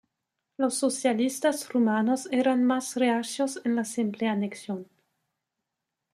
Los 0.57 0.79
socialistas 0.79 1.69
rumanos 1.71 2.27
eran 2.31 2.63
más 2.63 2.95
reacios 2.95 3.61
a 3.63 3.69
la 3.69 3.85
simple 3.85 4.27
anexión. 4.27 4.87